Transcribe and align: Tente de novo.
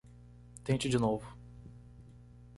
Tente 0.63 0.89
de 0.89 0.97
novo. 0.97 1.27